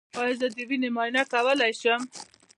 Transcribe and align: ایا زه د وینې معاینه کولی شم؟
ایا 0.21 0.33
زه 0.39 0.47
د 0.55 0.59
وینې 0.69 0.89
معاینه 0.95 1.23
کولی 1.31 1.71
شم؟ 1.81 2.01